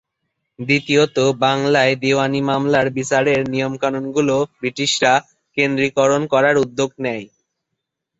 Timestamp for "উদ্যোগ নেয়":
6.63-7.25